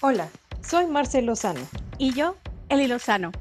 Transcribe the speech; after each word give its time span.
Hola, 0.00 0.28
soy 0.62 0.86
Marcel 0.86 1.26
Lozano. 1.26 1.58
Y 1.98 2.14
yo, 2.14 2.36
Eli 2.68 2.86
Lozano. 2.86 3.32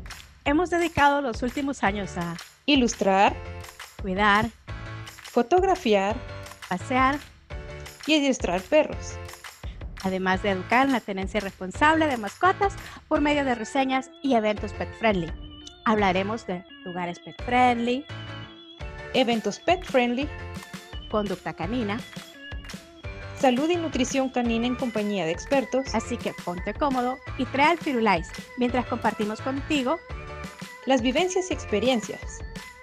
Hemos 0.44 0.72
dedicado 0.72 1.22
los 1.22 1.44
últimos 1.44 1.84
años 1.84 2.18
a 2.18 2.36
ilustrar, 2.66 3.36
cuidar, 4.02 4.50
fotografiar, 5.22 6.16
pasear 6.68 7.20
y 8.08 8.16
adiestrar 8.16 8.60
perros. 8.62 9.20
Además 10.02 10.42
de 10.42 10.50
educar 10.50 10.88
en 10.88 10.94
la 10.94 11.00
tenencia 11.00 11.42
responsable 11.42 12.08
de 12.08 12.18
mascotas 12.18 12.74
por 13.08 13.22
medio 13.22 13.46
de 13.46 13.54
reseñas 13.54 14.10
y 14.24 14.34
eventos 14.34 14.74
pet 14.74 14.90
friendly. 14.98 15.32
Hablaremos 15.86 16.48
de 16.48 16.66
lugares 16.86 17.20
pet 17.20 17.40
friendly, 17.44 18.04
eventos 19.14 19.60
pet 19.60 19.84
friendly, 19.84 20.28
conducta 21.12 21.54
canina, 21.54 22.00
salud 23.40 23.70
y 23.70 23.76
nutrición 23.76 24.30
canina 24.30 24.68
en 24.68 24.76
compañía 24.76 25.26
de 25.26 25.32
expertos. 25.32 25.94
Así 25.94 26.18
que 26.18 26.34
ponte 26.46 26.74
cómodo 26.74 27.18
y 27.38 27.46
trae 27.46 27.72
al 27.72 27.78
Firulais 27.78 28.30
mientras 28.58 28.86
compartimos 28.86 29.42
contigo 29.42 29.98
las 30.86 31.02
vivencias 31.02 31.52
y 31.52 31.54
experiencias 31.54 32.40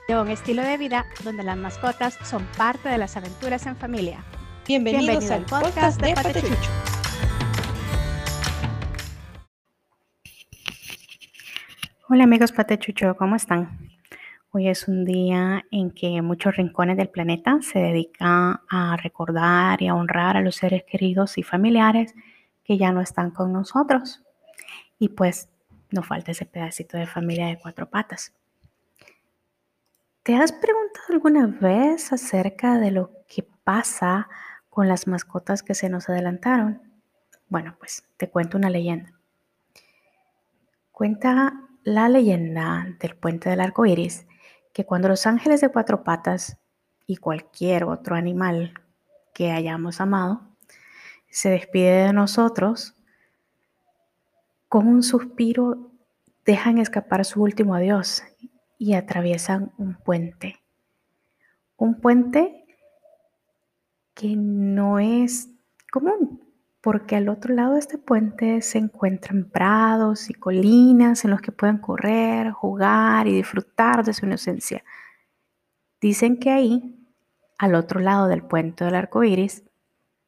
de 0.08 0.18
un 0.18 0.28
estilo 0.28 0.62
de 0.62 0.76
vida 0.76 1.06
donde 1.24 1.42
las 1.42 1.56
mascotas 1.56 2.18
son 2.24 2.46
parte 2.56 2.88
de 2.88 2.98
las 2.98 3.16
aventuras 3.16 3.66
en 3.66 3.76
familia. 3.76 4.24
Bienvenidos, 4.66 5.30
al 5.30 5.44
podcast, 5.44 6.00
de, 6.00 6.14
Patechucho. 6.14 6.70
Hola 12.08 12.24
amigos 12.24 12.52
Patechucho, 12.52 13.16
¿cómo 13.16 13.34
están? 13.34 13.93
Hoy 14.56 14.68
es 14.68 14.86
un 14.86 15.04
día 15.04 15.64
en 15.72 15.90
que 15.90 16.22
muchos 16.22 16.54
rincones 16.54 16.96
del 16.96 17.08
planeta 17.08 17.58
se 17.60 17.80
dedican 17.80 18.60
a 18.70 18.96
recordar 19.02 19.82
y 19.82 19.88
a 19.88 19.96
honrar 19.96 20.36
a 20.36 20.42
los 20.42 20.54
seres 20.54 20.84
queridos 20.84 21.38
y 21.38 21.42
familiares 21.42 22.14
que 22.62 22.78
ya 22.78 22.92
no 22.92 23.00
están 23.00 23.32
con 23.32 23.52
nosotros. 23.52 24.22
Y 24.96 25.08
pues 25.08 25.48
no 25.90 26.04
falta 26.04 26.30
ese 26.30 26.46
pedacito 26.46 26.96
de 26.96 27.08
familia 27.08 27.48
de 27.48 27.58
cuatro 27.58 27.90
patas. 27.90 28.32
¿Te 30.22 30.36
has 30.36 30.52
preguntado 30.52 31.06
alguna 31.08 31.48
vez 31.48 32.12
acerca 32.12 32.78
de 32.78 32.92
lo 32.92 33.10
que 33.26 33.42
pasa 33.42 34.28
con 34.70 34.86
las 34.86 35.08
mascotas 35.08 35.64
que 35.64 35.74
se 35.74 35.88
nos 35.88 36.08
adelantaron? 36.08 36.80
Bueno, 37.48 37.74
pues 37.76 38.04
te 38.18 38.30
cuento 38.30 38.56
una 38.56 38.70
leyenda. 38.70 39.14
Cuenta 40.92 41.54
la 41.82 42.08
leyenda 42.08 42.86
del 43.00 43.16
puente 43.16 43.50
del 43.50 43.60
arco 43.60 43.84
iris 43.84 44.28
que 44.74 44.84
cuando 44.84 45.08
los 45.08 45.26
ángeles 45.26 45.62
de 45.62 45.70
cuatro 45.70 46.02
patas 46.02 46.58
y 47.06 47.16
cualquier 47.16 47.84
otro 47.84 48.16
animal 48.16 48.74
que 49.32 49.52
hayamos 49.52 50.00
amado 50.00 50.42
se 51.30 51.48
despide 51.48 52.06
de 52.06 52.12
nosotros, 52.12 52.94
con 54.68 54.88
un 54.88 55.04
suspiro 55.04 55.92
dejan 56.44 56.78
escapar 56.78 57.24
su 57.24 57.42
último 57.42 57.74
adiós 57.74 58.24
y 58.76 58.94
atraviesan 58.94 59.72
un 59.78 59.94
puente. 59.94 60.60
Un 61.76 62.00
puente 62.00 62.66
que 64.12 64.34
no 64.36 64.98
es 64.98 65.50
común, 65.92 66.42
porque 66.84 67.16
al 67.16 67.30
otro 67.30 67.54
lado 67.54 67.72
de 67.72 67.78
este 67.78 67.96
puente 67.96 68.60
se 68.60 68.76
encuentran 68.76 69.46
prados 69.46 70.28
y 70.28 70.34
colinas 70.34 71.24
en 71.24 71.30
los 71.30 71.40
que 71.40 71.50
pueden 71.50 71.78
correr, 71.78 72.50
jugar 72.50 73.26
y 73.26 73.32
disfrutar 73.32 74.04
de 74.04 74.12
su 74.12 74.26
inocencia. 74.26 74.84
Dicen 75.98 76.38
que 76.38 76.50
ahí, 76.50 77.08
al 77.56 77.74
otro 77.74 78.00
lado 78.00 78.26
del 78.28 78.42
puente 78.42 78.84
del 78.84 78.96
arco 78.96 79.24
iris, 79.24 79.64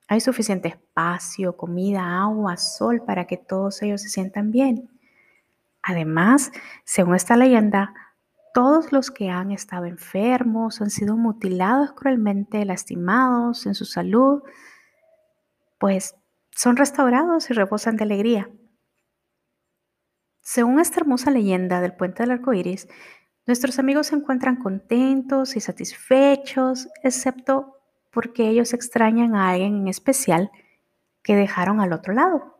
hay 0.09 0.21
suficiente 0.21 0.69
espacio, 0.69 1.59
comida, 1.59 2.23
agua, 2.23 2.57
sol 2.57 3.03
para 3.03 3.27
que 3.27 3.37
todos 3.37 3.83
ellos 3.83 4.01
se 4.01 4.09
sientan 4.09 4.51
bien. 4.51 4.89
Además, 5.83 6.53
según 6.85 7.17
esta 7.17 7.37
leyenda, 7.37 7.93
todos 8.55 8.93
los 8.93 9.11
que 9.11 9.29
han 9.29 9.51
estado 9.51 9.85
enfermos, 9.85 10.81
han 10.81 10.89
sido 10.89 11.19
mutilados 11.19 11.93
cruelmente, 11.93 12.65
lastimados 12.65 13.67
en 13.67 13.75
su 13.75 13.85
salud, 13.85 14.43
pues 15.79 16.15
son 16.57 16.77
restaurados 16.77 17.51
y 17.51 17.53
reposan 17.53 17.97
de 17.97 18.05
alegría. 18.05 18.51
Según 20.41 20.81
esta 20.81 21.01
hermosa 21.01 21.31
leyenda 21.31 21.83
del 21.83 21.95
puente 21.95 22.23
del 22.23 22.33
arco 22.33 22.55
iris, 22.55 22.89
nuestros 23.47 23.79
amigos 23.79 24.07
se 24.09 24.17
encuentran 24.17 24.57
contentos 24.57 25.55
y 25.55 25.61
satisfechos, 25.61 26.89
excepto 27.03 27.77
porque 28.11 28.49
ellos 28.49 28.73
extrañan 28.73 29.35
a 29.35 29.51
alguien 29.51 29.77
en 29.77 29.89
especial 29.89 30.51
que 31.23 31.37
dejaron 31.37 31.81
al 31.81 31.93
otro 31.93 32.15
lado. 32.15 32.57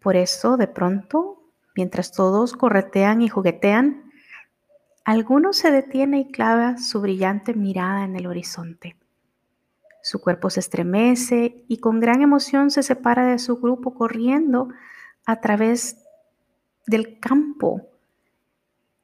Por 0.00 0.14
eso, 0.14 0.56
de 0.56 0.68
pronto, 0.68 1.42
mientras 1.74 2.12
todos 2.12 2.52
corretean 2.52 3.20
y 3.20 3.28
juguetean, 3.28 4.12
alguno 5.04 5.52
se 5.52 5.72
detiene 5.72 6.20
y 6.20 6.30
clava 6.30 6.78
su 6.78 7.00
brillante 7.00 7.52
mirada 7.54 8.04
en 8.04 8.14
el 8.14 8.26
horizonte. 8.26 8.96
Su 10.04 10.20
cuerpo 10.20 10.50
se 10.50 10.60
estremece 10.60 11.64
y 11.66 11.78
con 11.78 11.98
gran 11.98 12.20
emoción 12.20 12.70
se 12.70 12.82
separa 12.82 13.24
de 13.24 13.38
su 13.38 13.56
grupo 13.56 13.94
corriendo 13.94 14.68
a 15.24 15.40
través 15.40 15.96
del 16.86 17.18
campo. 17.18 17.88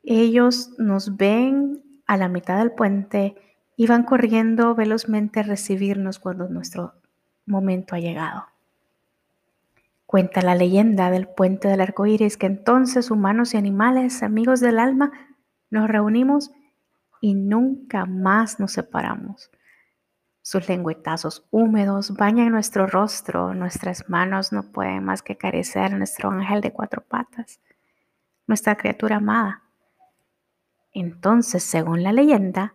Ellos 0.02 0.74
nos 0.76 1.16
ven 1.16 1.82
a 2.06 2.18
la 2.18 2.28
mitad 2.28 2.58
del 2.58 2.72
puente 2.72 3.34
y 3.78 3.86
van 3.86 4.02
corriendo 4.02 4.74
velozmente 4.74 5.40
a 5.40 5.44
recibirnos 5.44 6.18
cuando 6.18 6.50
nuestro 6.50 6.92
momento 7.46 7.94
ha 7.94 7.98
llegado. 7.98 8.44
Cuenta 10.04 10.42
la 10.42 10.54
leyenda 10.54 11.10
del 11.10 11.28
puente 11.28 11.68
del 11.68 11.80
arco 11.80 12.04
iris 12.04 12.36
que 12.36 12.44
entonces 12.44 13.10
humanos 13.10 13.54
y 13.54 13.56
animales, 13.56 14.22
amigos 14.22 14.60
del 14.60 14.78
alma, 14.78 15.12
nos 15.70 15.88
reunimos 15.88 16.50
y 17.22 17.36
nunca 17.36 18.04
más 18.04 18.60
nos 18.60 18.72
separamos. 18.72 19.50
Sus 20.42 20.68
lengüetazos 20.68 21.46
húmedos 21.50 22.12
bañan 22.12 22.50
nuestro 22.50 22.86
rostro, 22.86 23.54
nuestras 23.54 24.08
manos 24.08 24.52
no 24.52 24.62
pueden 24.62 25.04
más 25.04 25.22
que 25.22 25.34
acariciar 25.34 25.92
a 25.92 25.98
nuestro 25.98 26.30
ángel 26.30 26.60
de 26.60 26.72
cuatro 26.72 27.02
patas, 27.02 27.60
nuestra 28.46 28.76
criatura 28.76 29.16
amada. 29.16 29.62
Entonces, 30.92 31.62
según 31.62 32.02
la 32.02 32.12
leyenda, 32.12 32.74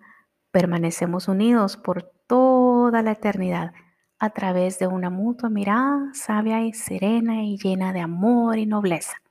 permanecemos 0.52 1.28
unidos 1.28 1.76
por 1.76 2.03
toda 2.28 3.02
la 3.02 3.12
eternidad 3.12 3.74
a 4.20 4.30
través 4.30 4.80
de 4.80 4.88
una 4.88 5.09
mutua 5.09 5.50
mirada 5.50 6.14
sabia 6.14 6.62
y 6.64 6.74
serena 6.74 7.44
y 7.44 7.58
llena 7.58 7.94
de 7.94 8.00
amor 8.00 8.58
y 8.58 8.66
nobleza. 8.66 9.22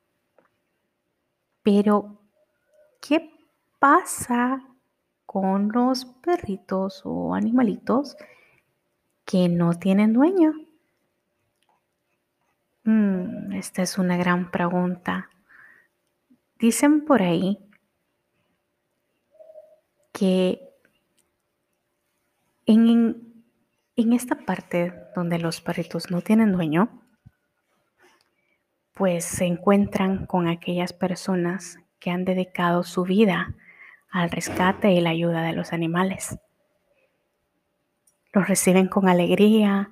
Pero, 1.62 2.21
¿qué 3.01 3.31
pasa 3.78 4.62
con 5.34 5.72
los 5.72 6.05
perritos 6.05 7.03
o 7.05 7.34
animalitos 7.34 8.17
que 9.25 9.49
no 9.49 9.75
tienen 9.75 10.12
dueño? 10.12 10.53
Mm, 12.84 13.53
esta 13.55 13.83
es 13.83 13.99
una 13.99 14.17
gran 14.17 14.53
pregunta. 14.53 15.28
Dicen 16.56 17.05
por 17.05 17.21
ahí 17.21 17.59
que 20.12 20.61
en, 22.66 23.45
en 23.97 24.12
esta 24.12 24.37
parte 24.37 24.95
donde 25.16 25.41
los 25.41 25.61
perritos 25.61 26.12
no 26.12 26.21
tienen 26.21 26.53
dueño, 26.53 27.03
pues 28.93 29.25
se 29.25 29.47
encuentran 29.47 30.27
con 30.27 30.47
aquellas 30.47 30.93
personas 30.93 31.81
que 31.99 32.12
han 32.12 32.25
dedicado 32.25 32.84
su 32.84 33.03
vida 33.03 33.56
al 34.15 34.31
rescate 34.31 34.93
y 34.93 35.01
la 35.01 35.11
ayuda 35.11 35.43
de 35.43 35.55
los 35.55 35.73
animales. 35.73 36.39
Los 38.33 38.47
reciben 38.47 38.87
con 38.87 39.09
alegría 39.09 39.91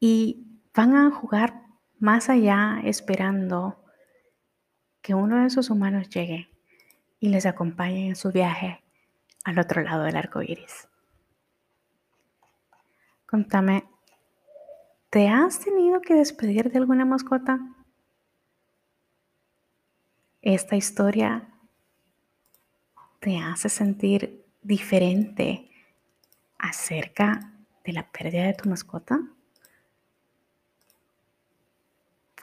y 0.00 0.60
van 0.74 0.96
a 0.96 1.12
jugar 1.12 1.62
más 2.00 2.28
allá 2.28 2.80
esperando 2.82 3.84
que 5.00 5.14
uno 5.14 5.44
de 5.44 5.50
sus 5.50 5.70
humanos 5.70 6.10
llegue 6.10 6.50
y 7.20 7.28
les 7.28 7.46
acompañe 7.46 8.08
en 8.08 8.16
su 8.16 8.32
viaje 8.32 8.82
al 9.44 9.60
otro 9.60 9.80
lado 9.82 10.02
del 10.02 10.16
arco 10.16 10.42
iris. 10.42 10.88
Contame, 13.26 13.84
¿te 15.08 15.28
has 15.28 15.60
tenido 15.60 16.00
que 16.00 16.14
despedir 16.14 16.68
de 16.72 16.78
alguna 16.78 17.04
mascota? 17.04 17.60
Esta 20.42 20.74
historia 20.74 21.52
te 23.26 23.38
hace 23.38 23.68
sentir 23.68 24.46
diferente 24.62 25.68
acerca 26.58 27.52
de 27.84 27.92
la 27.92 28.08
pérdida 28.08 28.44
de 28.44 28.54
tu 28.54 28.68
mascota? 28.68 29.18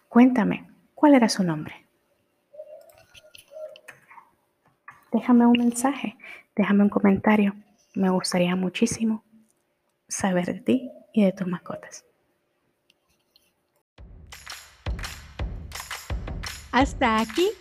Cuéntame, 0.09 0.69
¿cuál 0.93 1.13
era 1.13 1.29
su 1.29 1.41
nombre? 1.41 1.87
Déjame 5.13 5.45
un 5.45 5.57
mensaje, 5.57 6.17
déjame 6.53 6.83
un 6.83 6.89
comentario. 6.89 7.55
Me 7.95 8.09
gustaría 8.09 8.53
muchísimo 8.57 9.23
saber 10.09 10.47
de 10.47 10.59
ti 10.59 10.91
y 11.13 11.23
de 11.23 11.31
tus 11.31 11.47
mascotas. 11.47 12.03
Hasta 16.73 17.21
aquí 17.21 17.51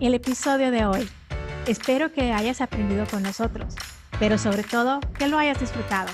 el 0.00 0.12
episodio 0.12 0.70
de 0.70 0.84
hoy. 0.84 1.21
Espero 1.66 2.12
que 2.12 2.32
hayas 2.32 2.60
aprendido 2.60 3.06
con 3.06 3.22
nosotros, 3.22 3.76
pero 4.18 4.36
sobre 4.36 4.64
todo 4.64 4.98
que 5.16 5.28
lo 5.28 5.38
hayas 5.38 5.60
disfrutado. 5.60 6.10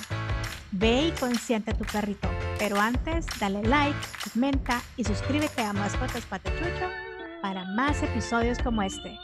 Ve 0.72 1.06
y 1.06 1.10
consiente 1.12 1.70
a 1.70 1.74
tu 1.74 1.84
perrito, 1.84 2.28
pero 2.58 2.78
antes 2.78 3.24
dale 3.40 3.62
like, 3.62 3.98
comenta 4.30 4.82
y 4.98 5.04
suscríbete 5.04 5.62
a 5.62 5.72
Mascotas 5.72 6.26
Patachucho 6.26 6.90
para 7.40 7.64
más 7.64 8.02
episodios 8.02 8.58
como 8.58 8.82
este. 8.82 9.18